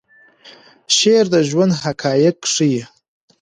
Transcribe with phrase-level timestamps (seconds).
[0.95, 2.81] شعر د ژوند حقایق ښیي.